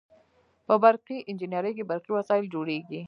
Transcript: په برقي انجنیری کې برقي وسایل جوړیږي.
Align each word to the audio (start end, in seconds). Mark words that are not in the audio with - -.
په 0.67 0.73
برقي 0.83 1.17
انجنیری 1.29 1.71
کې 1.77 1.83
برقي 1.89 2.11
وسایل 2.13 2.45
جوړیږي. 2.53 2.99